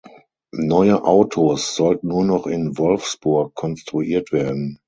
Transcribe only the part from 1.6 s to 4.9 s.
sollten nur noch in Wolfsburg konstruiert werden.